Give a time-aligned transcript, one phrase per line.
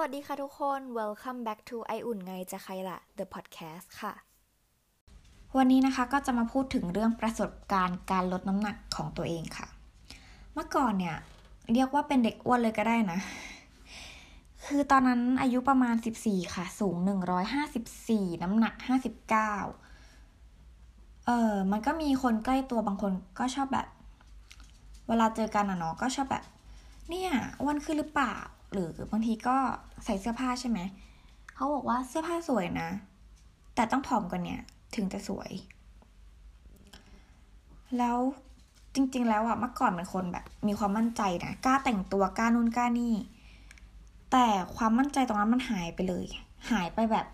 [0.00, 4.12] วัสดีค่ะทุกคน welcome back to ไออุ่นไงจะใครละ the podcast ค่ะ
[5.56, 9.66] วันนี้นะคะก็จะมาพูดถึงเรื่องประสบการณ์การลดน้ำหนักของตัวเองค่ะ
[10.52, 11.16] เมื่อก่อนเนี่ย
[11.72, 13.18] เรียกว่าเป็นเด็กอ้วนเลยก็ได้นะ
[14.64, 15.94] คือตอนนั้นอายุประมาณ
[16.24, 16.96] 14 ค่ะ สูง
[17.68, 18.74] 154 น้ำหนัก
[19.96, 23.86] 59 เออมันก็มีคนใกล้ตัวบางคนก็ชอบแบบ
[25.08, 26.44] เวลาเจอกันอะเนาะก็ชอบแบบ
[27.08, 28.36] เนี่ยอ้วนขึ้นหรือเปล่า
[28.72, 29.56] หรือบางทีก็
[30.04, 30.78] ใส่เสื้อผ้าใช่ไหม
[31.54, 32.90] เขาบอกว่าเสื้อผ้าสวยนะ
[33.74, 34.56] แต่ต้องผอมกว่านี้
[34.94, 35.50] ถึงจะสวย
[37.98, 38.18] แล้ว
[38.94, 43.14] จริง ๆ แล้วอะเมื่อก่อนเป็นคนแบบ มีความมั่นใจนะกล้าแต่งตัวกล้านู่นกล้านี่
[44.32, 44.46] แต่
[44.76, 46.26] ความมั่นใจตรงนั้นมันหายไปเลย
[46.70, 47.26] หายไปแบบ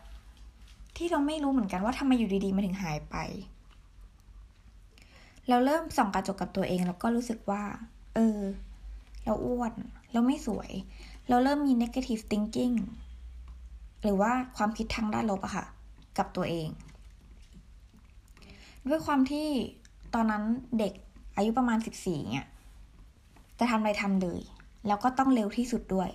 [0.97, 3.17] ที่เราไม่รู้เหมือนกันว่าทำไมอยู่ดีๆมันถึงหายไป
[5.49, 7.63] เราเริ่มส่องกระจกกับตัวเองแล้วก็รู้สึกว่า
[8.15, 8.39] เออ
[9.25, 9.73] เราอ้วน
[10.13, 10.71] เราไม่สวย
[11.29, 12.75] เราเริ่มมี negative thinking
[14.03, 15.67] หรือว่าความคิดทางด้านลบอะค่ะ
[16.19, 16.69] กับตัวเอง
[18.89, 19.47] ด้วยความที่
[20.15, 20.45] ตอนนั้น
[20.79, 20.93] เด็ก
[21.37, 22.47] อายุประมาณ 14เนี่ย
[23.59, 24.41] จะทำอะไรทำเลย
[24.87, 26.11] แล้วก็ต้องเร็วที่สุดด้วย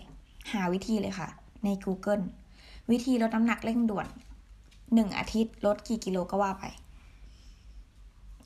[0.51, 1.29] หาวิธีเลยค่ะ
[1.63, 2.23] ใน Google
[2.91, 4.07] วิธีลดน้ำหนักเร่งด่วน
[4.93, 6.63] หนึ่งอาทิตย์ลดกี่กิโลก็ว่าไป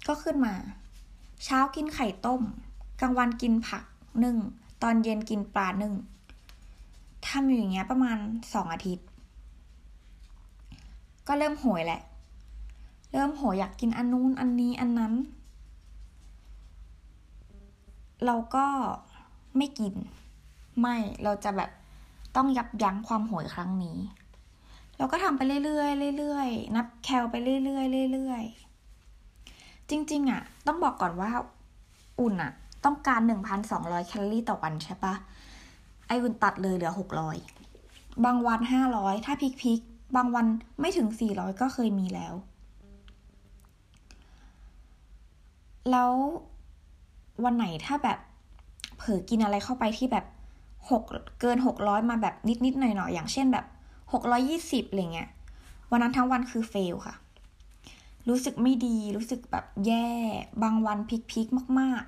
[0.08, 0.54] ก็ขึ้นมา
[1.44, 2.42] เช้ากินไข่ต้ม
[3.02, 3.84] กลางวันกินผัก
[4.24, 4.38] นึ่ง
[4.84, 5.94] ตอนเย็นกินปลานึ่ง
[7.36, 8.18] ทำอยู่อย่างเงี้ยประมาณ
[8.54, 9.08] สองอาทิตย์
[11.28, 12.02] ก็เริ่มโหยแหละ
[13.14, 15.14] เริ่มโหยอยากกินอันนู้นอันนี้อันนั้น
[18.26, 18.66] เราก็
[19.58, 19.94] ไม่กิน
[20.80, 21.72] ไม่เราจะแบบ
[22.36, 23.98] ต้องยับยั้งความโหยครั้งนี้
[24.98, 31.30] เราก็ทำไปเรื่อยๆเรื่อยๆนับแคลไปเรื่อยๆเรื่อยๆจริง ๆ อะ ต้องบอกก่อนว่า
[32.20, 32.52] อุ่นอะ
[32.86, 35.14] ต้องการหนึ่งพันสองร้อยแคลอรี่ต่อวันใช่ปะ
[36.08, 37.38] ไออุ่นตัดเลยเหลือหกร้อย
[38.26, 39.80] บางวันห้าร้อยถ้าพลิกพิก
[40.16, 40.46] บางวัน
[40.80, 42.34] ไม่ถึงสี่ร้อยก็เคยมีแล้ว
[45.92, 46.12] แล้ว
[47.44, 48.20] วันไหนถ้าแบบ
[48.98, 50.26] เผลอกินอะไรเข้าไปที่แบบ
[50.90, 51.04] หก
[51.40, 53.66] เกินหกร้อยมาแบบนิดนิดหน่อยหน่อยอย่างเช่นแบบ
[54.14, 55.30] หกร้อยี่สิบอะไรเงี้ย
[55.92, 57.16] วันนั้นทั้งวันคือเฟลค่ะ
[58.30, 60.08] รู้สึกไม่ดีรู้สึกแบบแย่
[60.64, 61.48] บางวันพลิกพิก
[61.80, 62.02] มาก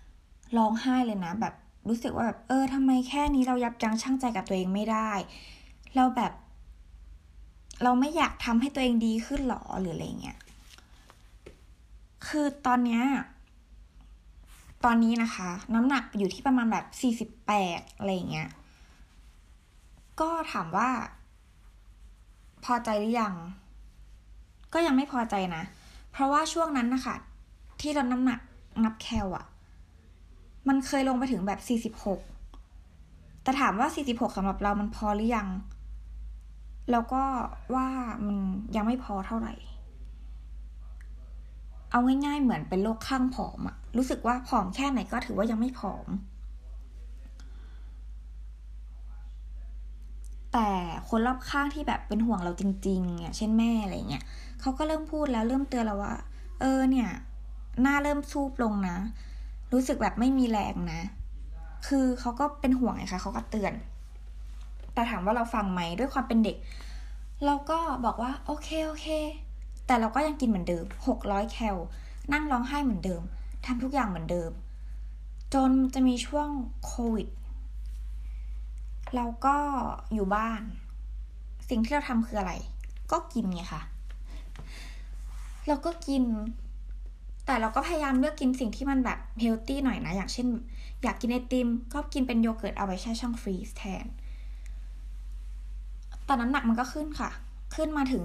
[0.00, 1.54] ๆ ร้องไห้เลยนะแบบ
[1.88, 5.10] รู้สึกว่าแบบเออทำไมแค่นี้เรายับยั้งชั่งใจกับตัวเองไม่ได้
[5.96, 6.32] เราแบบ
[7.82, 10.38] เราไม่อยากทำให้ตัวเองดีขึ้นหรอหรืออะไรเงี้ย
[12.26, 13.02] คือตอนเนี้ย
[14.84, 18.48] ตอนนี้นะคะ น้ำหนักอยู่ที่ประมาณแบบสี่สิบแปดอะไรเงี้ย
[20.20, 20.90] ก็ถามว่า
[22.64, 23.34] พอใจหรือยัง
[24.72, 25.62] ก็ยังไม่พอใจนะ
[26.12, 27.14] เพราะว่าช่วงนั้นนะคะ
[27.80, 28.40] ที่ลดน้ำหนัก
[28.84, 29.44] นับแคลอะ
[30.68, 32.20] มันเคยลงไปถึงแบบสี่สิบหก
[33.42, 35.48] แต่ถามว่าสี่สิบหกสำหรับเรามันพอหรือยัง
[36.90, 37.22] แล้วก็
[37.74, 37.86] ว่า
[38.26, 38.36] มัน
[38.76, 39.54] ยังไม่พอเท่าไหร่
[41.90, 46.06] เอาง่ายๆเหมือนเป็นโรคข้างผอมอะรู้สึกว่าผอมแค่ไหนก็ถือว่ายังไม่ผอม
[50.52, 50.70] แต่
[51.08, 54.24] คนรอบข้างที่แบบเป็นห่วงเราจริงๆอะเช่นแม่อะไรเงี้ย
[54.60, 56.14] เขาก็เริ่มพูดแล้วเริ่มเตือนเราว่า
[56.60, 57.10] เออเนี่ย
[57.82, 58.98] หน้าเริ่มซูบลงนะ
[59.72, 61.00] รู้สึกแบบไม่มีแรงนะ
[61.86, 63.72] คือเขาก็เป็นห่วงไงคะเขาก็เตือน
[64.94, 66.56] แต่ถามว่าเราฟังไหมด้วยความเป็นเด็ก
[67.44, 69.06] เราก็บอกว่าโอเคโอเค
[69.86, 71.76] แต่เราก็ยังกินเหมือนเดิมหกร้อยแคล
[72.32, 73.22] นั่งร้องไห้เหมือนเดิม
[73.66, 74.50] ทำทุกอย่างเหมือนเดิม
[75.54, 76.48] จนจะมีช่วง
[76.84, 77.28] โควิด
[79.14, 79.56] เราก็
[80.14, 80.62] อยู่บ้าน
[81.68, 82.52] สิ่งที่เราทำคืออะไร
[83.12, 83.82] ก็กินไงคะ
[85.66, 86.22] เราก็กิน
[87.50, 90.48] แต่เราก็พยายามเลือกกินสิ่งที่มันแบบเฮลตี้หน่อยนะ อย่างเช่น
[91.02, 94.06] อยากกินไอติม ก็กินเป็นโยเกิร์ตเอาไว้แช่ช่องฟรีซแทน
[96.24, 97.30] แต่น้ำหนักมันก็ขึ้นค่ะ
[97.74, 98.22] ขึ้นมาถึง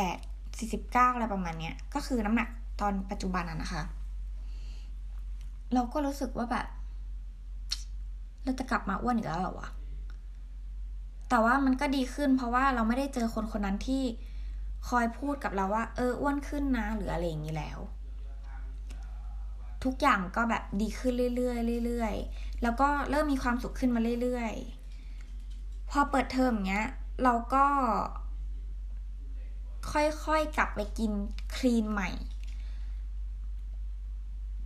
[0.00, 2.48] 48 49อะไรประมาณเนี้ย ก็คือน้ำหนัก
[2.80, 3.82] ตอนปัจจุบันอะนะคะ
[5.74, 6.66] เราก็รู้สึกว่าแบบ
[8.44, 9.68] เราจะกลับมาอ้วนอีกแล้วหรอวะ
[11.28, 14.02] แต่ว่ามันก็ดีขึ้น เพราะว่าเราไม่ได้เจอคนคนนั้นที่
[14.88, 17.80] คอยพูดกับเราว่า เอออ้วนขึ้นนะหรืออะไรอย่างนี้แล้ว
[19.84, 26.88] ทุกอย่างก็แบบดีขึ้นเรื่อยๆเรื่อยๆ แล้วก็เริ่มมีความสุขขึ้นมาเรื่อยๆ พอเปิดเทอมเงี้ย
[27.24, 27.64] เราก็
[29.92, 31.12] ค่อยๆกลับไปกิน
[31.56, 32.10] คลีนใหม่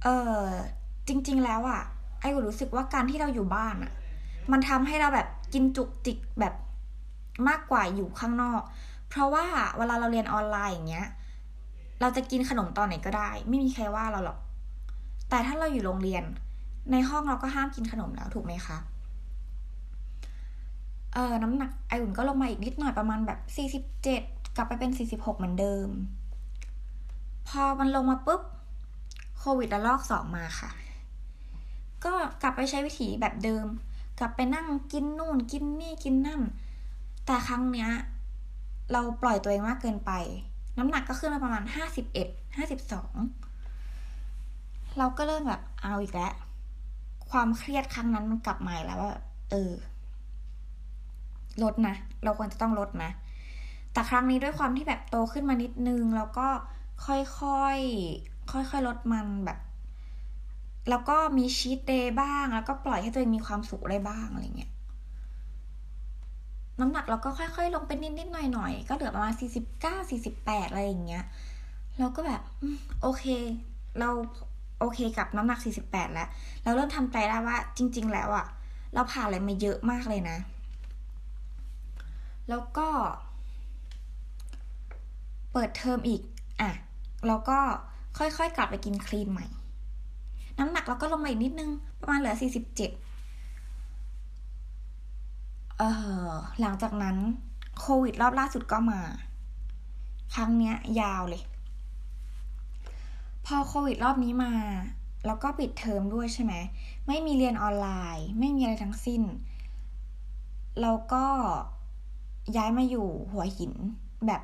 [0.02, 0.08] เอ
[0.40, 0.42] อ
[1.08, 1.82] จริง ๆ แล้วอะ่ะ
[2.20, 3.92] ไอ้รู้สึกว่าการที่เราอยู่บ้านอะ่ะ
[4.52, 6.54] มันทำให้เราแบบกินจุกจิกแบบ
[7.48, 8.62] มากกว่าอยู่ข้างนอก
[9.08, 9.44] เพราะว่า
[9.78, 11.08] เวลาเราเรียนออนไลน์อย่างเงี้ย
[12.00, 14.38] เราจะกินขนมตอนไหนก็ได้ ไม่มีใครว่าเราหรอก
[15.28, 16.24] แต่ถ้าเราอยู่โรงเรียน
[16.92, 18.78] ในห้องเราก็ห้ามกินขนมแล้วถูกไหมคะ
[21.14, 24.22] เออน้ำหนักไออุ่นก็ลงมาอีกนิดหน่อยประมาณแบบสี่สิบเจ็ด
[24.56, 25.88] กลับไปเป็นสี่สิบหกเหมือนเดิม
[27.48, 28.42] พอมันลงมาปุ๊บ
[29.38, 30.70] โควิดระลอกสองมาค่ะ
[32.04, 33.66] ก็กลับไปใช้วิถีแบบเดิม
[34.18, 36.40] กลับไปนั่งกินนู่นกินนี่กินนั่น
[37.26, 37.90] แต่ครั้งเนี้ย
[38.92, 40.12] เราปล่อยตัวเองมากเกินไป
[40.78, 43.12] น้ำหนักก็ขึ้นมาประมาณห้าสิบเอ็ดห้าสิบสอง
[44.98, 46.32] เราก็เริ่มแบบเอาอีกแล้ว
[47.30, 49.14] ความเครียดครั้งนั้นมันกลับมาอีกแล้วว่า
[49.50, 49.72] เออ
[51.62, 51.94] ลดนะ
[52.24, 53.10] เราควรจะต้องลดนะ
[53.92, 56.46] แต่ครั้งนี้ด้วยความที่แบบโตขึ้นมานิดนึง แล้วก็
[57.06, 57.14] ค่
[57.60, 59.58] อยๆ ค่อยๆ ลดมันแบบ
[60.90, 64.72] แล้วก็มีชีตเดย์บ้าง แล้วก็ปล่อยให้ตัวเองมีความสุขได้บ้างอะไรเงี้ย
[66.80, 71.24] น้ำหนักเราก็ค่อยๆ ลงเป็นนิดๆ หน่อยๆ ก็เหลือประมาณสี่สิบเก้าสี่สิบแปดอะไรอย่างเงี้ย
[71.98, 72.42] เราก็แบบ
[73.02, 73.24] โอเค
[73.98, 74.10] เรา
[74.78, 76.28] โอเคกับน้ำหนัก 48 แล้ว
[76.62, 78.46] เราเริ่มทำใจได้ว่าจริง ๆ แล้วอะ
[78.94, 80.36] เราผ่านอะไรมาเยอะมากเลยนะ
[82.48, 82.88] แล้วก็
[85.52, 86.22] เปิดเทอมอีก
[86.60, 86.70] อะ
[87.26, 87.58] เราก็
[88.18, 89.46] ค่อยๆ กลับไปกินคลีนใหม่
[90.58, 91.70] น้ำหนักเราก็ลงมาอีกนิดนึง
[92.00, 92.76] ประมาณเหลือ 47
[95.78, 95.82] เอ
[96.28, 97.16] อหลังจากนั้น
[97.80, 99.00] โควิดรอบล่าสุดก็มา
[100.34, 101.42] ครั้งเนี้ย ยาวเลย
[103.50, 104.52] พอโควิดรอบนี้มา
[105.26, 106.54] แล้วก็ปิดเทอมด้วยใช่ไหม
[107.06, 109.22] ไม่มีเรียนออนไลน์ ไม่มีอะไรทั้งสิ้น
[110.80, 111.24] เราก็
[112.56, 113.72] ย้ายมาอยู่หัวหิน
[114.26, 114.42] แบบ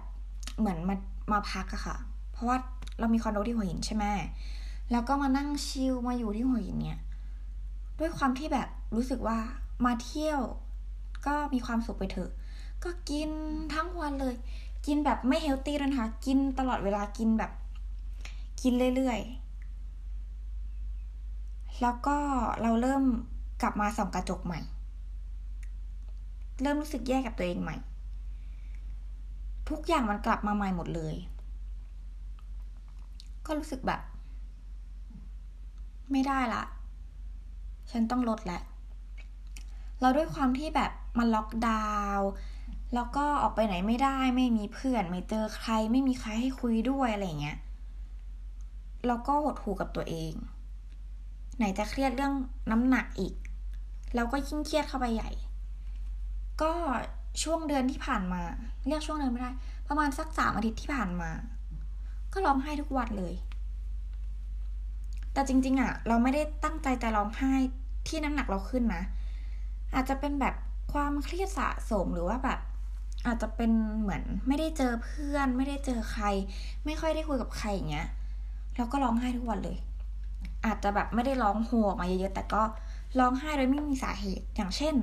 [0.58, 0.96] เหมือนมา
[1.32, 1.96] มาพักอะค่ะ
[2.32, 2.56] เพราะว่า
[2.98, 4.04] เรามีคอนโดที่หัวหินใช่ไหม
[4.90, 7.00] แล้วก็มานั่งชิลมาอยู่ที่หัวหินเนี่ย
[7.98, 9.38] ด้วยความที่แบบรู้สึกว่า
[9.84, 10.40] มาเที่ยว
[11.26, 12.30] ก็มีความสุขไปเถอะ
[12.84, 13.30] ก็กิน
[13.74, 14.34] ทั้งวันเลย
[14.86, 17.52] กินแบบไม่เฮลตี้เลยนะคะ กินตลอดเวลากินแบบ
[18.62, 19.44] กินเรื่อยๆ
[21.80, 22.16] แล้วก็
[22.62, 23.02] เราเริ่ม
[23.62, 24.60] กลับมาส่องกระจกใหม่
[26.62, 27.76] เริ่มรู้สึกแย่กับตัวเองใหม่
[29.68, 31.14] ทุกอย่างมันกลับมาใหม่หมดเลย
[33.46, 34.00] ก็รู้สึกแบบ
[36.12, 36.62] ไม่ได้ละ
[37.90, 38.60] ฉันต้องลดแหละ
[40.00, 41.84] เราด้วยความที่แบบมันล็อกดา
[42.16, 42.28] วน์
[42.94, 47.58] แล้วก็ออกไปไหนไม่ได้ ไม่มีเพื่อน ไม่เจอใคร ไม่มีใครให้คุยด้วยอะไรเงี้ย
[49.06, 50.32] เราก็หดหู่กับตัวเอง
[51.56, 52.34] ไหนจะเครียดเรื่อง
[52.70, 53.34] น้ำหนักอีก
[54.14, 55.30] เราก็ยิ่งเครียดเข้าไปใหญ่
[56.62, 56.72] ก็
[57.42, 58.42] ช่วงเดือนที่ผ่านมา
[58.86, 59.50] เรียกช่วงเดือนไม่ได้
[59.88, 61.30] ประมาณสักสามอาทิตย์ที่ผ่านมา
[62.32, 63.34] ก็ร้องไห้ทุกวันเลย
[65.32, 67.52] แต่จริง ๆอะเราไม่ได้ตั้งใจจะร้องไห้
[68.08, 69.02] ที่น้ำหนักเราขึ้นนะ
[69.94, 70.54] อาจจะเป็นแบบ
[70.92, 72.60] ความเครียดสะสมหรือว่าแบบ
[73.26, 73.70] อาจจะเป็น
[74.00, 76.24] เหมือนไม่ได้เจอเพื่อน ไม่ได้เจอใคร
[76.84, 78.08] ไม่ค่อยได้คุยกับใครอย่างเงี้ย
[78.76, 79.78] เราก็ร้องไห้ทุกวันเลย
[80.66, 82.62] อาจจะแบบไม่ได้ร้องโฮออกมาเยอะๆแต่ก็
[83.18, 84.94] ร้องไห้โดยไม่มีสาเหตุ อย่างเช่น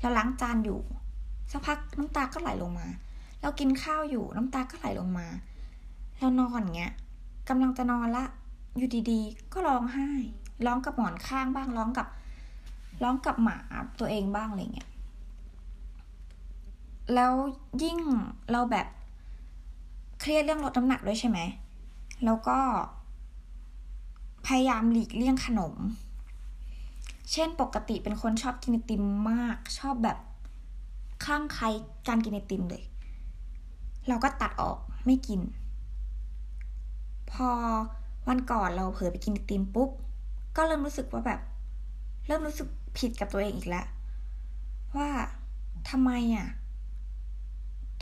[0.00, 0.80] เราล้างจานอยู่
[1.50, 2.86] สักพักน้ำตาก็ไหลลงมา
[3.40, 5.26] เรากินข้าวอยู่น้ำตาก็ไหลลงมา
[6.18, 6.92] เรานอนเงี้ย
[7.48, 8.24] กำลังจะนอนละ
[8.76, 10.08] อยู่ดีๆ ก็ร้องไห้
[10.66, 12.08] ร้องกับหมอนข้างบ้าง ร้องกับ
[13.02, 13.56] ร้องกับหมา
[13.98, 14.88] ตัวเองบ้างอะไรเงี้ย
[17.14, 17.32] แล้ว
[17.82, 17.98] ยิ่ง
[18.52, 18.86] เราแบบ
[20.20, 21.38] เครียดเรื่องลดน้ำหนักด้วยใช่ไหม
[22.24, 22.58] แล้วก็
[24.46, 25.74] พยายามหลีกเลี่ยงขนม
[27.32, 30.18] เช่นปกติเป็นคนชอบกินไอติมมาก ชอบแบบ
[31.24, 31.68] คลั่งไคล้
[32.08, 32.84] การกินไอติมเลย
[34.08, 35.40] เราก็ตัดออกไม่กิน
[37.30, 37.48] พอ
[38.28, 39.90] วันก่อนเราเผลอไปกินไอติมปุ๊บ
[40.56, 41.40] ก็เริ่มรู้สึกว่าแบบ
[42.26, 43.86] เริ่มรู้สึกผิดกับตัวเองอีกแล้ว
[44.96, 45.08] ว่า
[45.90, 46.48] ทำไมอะ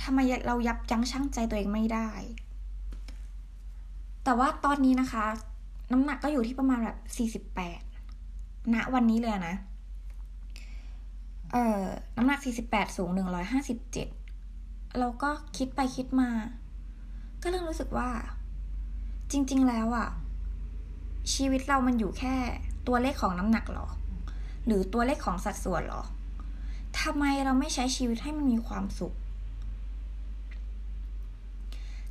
[0.02, 2.10] ทำไมเรายับยั้งชั่งใจตัวเองไม่ได้
[4.24, 5.26] แต่ว่าตอนนี้นะคะ
[5.92, 7.80] น้ำหนักก็อยู่ที่ประมาณแบบสี่สิบแปด
[8.74, 9.54] ณวันนี้เลยนะ
[11.52, 11.82] เอ่อ
[12.16, 14.08] น้ำหนักสี่สิบแปดสูงหนึ่งร้อยห้าสิบเจ็ด
[14.98, 16.30] เราก็คิดไปคิดมา
[17.42, 18.08] ก็เริ่มรู้สึกว่า
[19.30, 20.08] จริง ๆ แล้วอะ
[21.34, 22.34] ชีวิตเรามันอยู่แค่
[22.86, 23.86] ตัวเลขของน้ำหนักหรอ
[24.66, 26.02] หรือตัวเลขของสัดส่วนหรอ
[27.00, 29.14] ทำไมเราไม่ใช้ชีวิตให้มันมีความสุข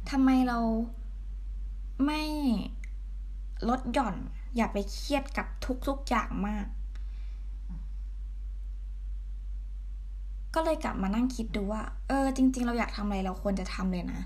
[0.10, 0.60] ทำไมเรา
[2.06, 2.22] ไม่
[3.70, 4.16] ลดหย่อน
[4.56, 5.48] อย่าไปเครียดกับ
[5.88, 6.66] ทุกๆอย่างมาก
[10.56, 14.22] ก็เลยกลับมานั่งคิดดูว่า เออ จริง ๆ เราอยากทำอะไรเราควรจะทำเลยนะ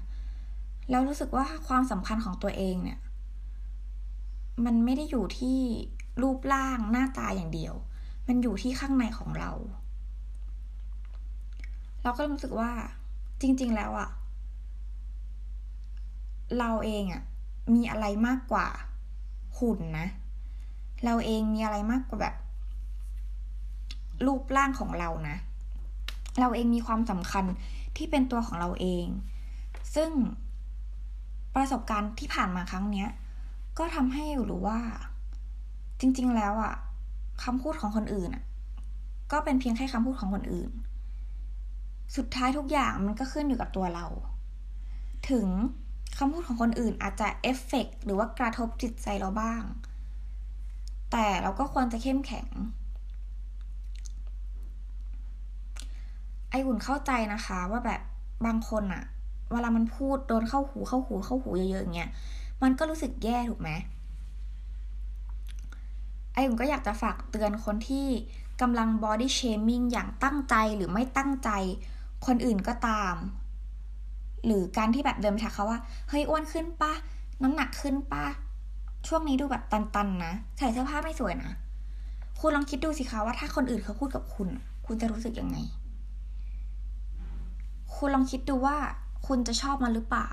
[0.89, 2.99] แล้วรู้สึกว่าความสำคัญของตัวเองเนี่ย
[4.65, 5.59] มันไม่ได้อยู่ที่
[6.21, 7.73] รูปร่างหน้าตาอย่างเดียว
[8.27, 9.51] มันอยู่ที่ข้างในของเรา
[12.03, 12.71] เราก็รู้สึกว่า
[13.41, 14.09] จริง ๆ แล้วอะ
[16.59, 17.23] เราเองอะ
[17.73, 18.67] มีอะไรมากกว่า
[19.57, 20.07] หุ่นนะ
[21.05, 22.35] เราเองมีอะไรมากกว่าแบบ
[24.25, 25.37] รูปร่างของเรานะ
[26.39, 27.45] เราเองมีความสำคัญ
[27.97, 29.05] ที่เป็นตัวของเราเอง
[29.95, 30.11] ซึ่ง
[31.55, 33.09] ประสบการณ์ที่ผ่านมาครั้งเนี้ย
[33.77, 34.79] ก็ทำให้รู้ว่า
[35.99, 36.73] จริง ๆ แล้วอะ
[37.43, 38.43] คำพูดของคนอื่นอะ
[39.31, 40.71] ก็เป็นเพียงแค่คำพูดของคนอื่น
[42.15, 44.05] สุดท้ายทุกอย่างมันก็ขึ้นอยู่กับตัวเรา
[45.29, 45.47] ถึง
[46.17, 49.63] คำพูดของคนอื่นอาจจะเอฟเฟกหรือว่ากระทบจิตใจเราบ้าง
[51.11, 52.47] แต่เราก็ควรจะเข้มแข็ง
[56.49, 58.01] ไออุ่นเข้าใจนะคะว่าแบบ
[58.45, 59.03] บางคนอะ
[59.51, 62.11] เวลามันพูดโดนเข้าหูเข้าหูเข้าหูเยอะๆอย่างเงี้ย
[62.61, 63.69] มันก็รู้สึกแย่ถูกไหม
[66.33, 68.07] ไออุ่นก็อยากจะฝากเตือนคนที่
[68.61, 71.49] กำลัง body shaming อย่างตั้งใจหรือไม่ตั้งใจ
[72.25, 73.15] คนอื่นก็ตาม
[74.45, 76.93] หรือการที่แบบเดินไปทักเขาว่า เฮ้ยอ้วนขึ้นปะ
[77.43, 78.25] น้ำหนักขึ้นปะ
[79.07, 81.51] ช่วงนี้ดูแบบตันๆนะใส่เสื้อผ้าไม่สวยนะ
[82.39, 84.47] คุณลองคิดดูสิคะว่าถ้าคนอื่นเขาพูดกับคุณ
[84.85, 85.57] คุณจะรู้สึกยังไง
[87.95, 88.77] คุณลองคิดดูว่า
[89.27, 90.29] คุณจะชอบมันหรือเปล่า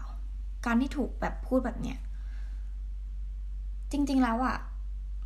[0.66, 1.98] การที่ถูกแบบพูดแบบเนี้ย
[3.92, 4.56] จริงๆแล้วอะ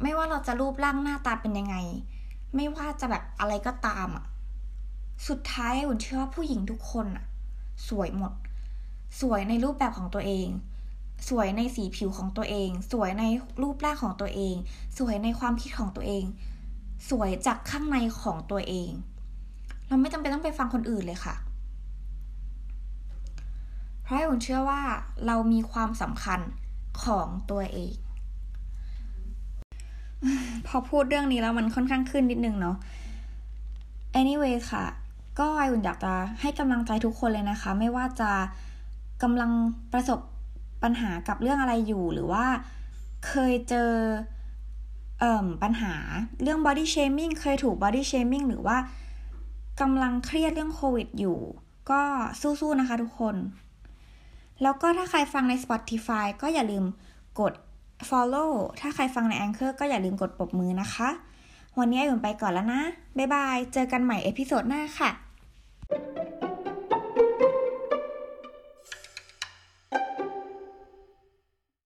[0.02, 1.76] ไม่ว่าเราจะรูปร่างหน้าตาเป็นยังไง
[2.54, 4.24] ไม่ว่าจะแบบอะไรก็ตามอะ
[5.28, 7.24] สุดท้ายอุ่นเชื่อว่าผู้หญิงทุกคนอะ
[7.88, 8.32] สวยหมด
[9.20, 10.48] สวยในรูปแบบของตัวเอง
[11.28, 13.24] สวยในสีผิวของตัวเอง สวยใน
[13.62, 14.54] รูปร่างของตัวเอง
[14.98, 16.24] สวยในความคิดของตัวเอง
[17.10, 18.90] สวยจากข้างในของตัวเอง
[19.86, 21.34] เราไม่จำเป็นต้องไปฟังคนอื่นเลยค่ะ
[24.02, 24.80] เพราะอุ่นเชื่อว่า
[25.26, 26.40] เรามีความสำคัญ
[27.04, 27.94] ของตัวเอง
[30.66, 32.76] พอพูดเรื่องนี้แล้วมันค่อนข้างขึ้นนิดนึงเนาะ
[34.20, 34.84] anyway ค่ะ
[35.38, 38.30] ก็ไออุ่นอยากจะให้กำลังใจทุกคนเลยนะคะ ไม่ว่าจะ
[39.22, 39.50] กำลัง
[39.92, 40.20] ประสบ
[40.82, 42.44] ปัญหากับเรื่องอะไรอยู่ หรือว่า
[43.26, 43.90] เคยเจอ
[45.20, 45.94] เอ่อปัญหา
[46.42, 48.76] เรื่อง body shaming เคยถูก body shaming หรือว่า
[49.80, 51.38] กำลังเครียดเรื่องโควิดอยู่
[51.90, 52.02] ก็
[52.40, 53.36] สู้ๆนะคะทุกคน
[54.62, 56.84] แล้วก็ถ้าใครฟังใน Spotify ก็อย่าลืม
[57.40, 57.52] กด
[58.08, 61.08] follow ถ้าใครฟังใน Anchor ก็อย่าลืมกดปรบมือนะคะ
[61.78, 62.82] วันนี้อุ่นไปก่อนแล้วนะ
[63.16, 66.45] บ๊ายบาย เจอกันใหม่ episode หน้าค่ะ